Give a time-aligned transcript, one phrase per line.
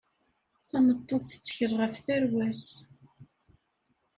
[0.69, 2.65] Tameṭṭut tettkel ɣef tarwa-s.